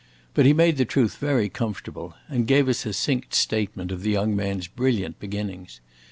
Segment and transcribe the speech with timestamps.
[0.33, 4.35] But he made the truth very comfortable, and gave a succinct statement of the young
[4.35, 5.79] man's brilliant beginnings.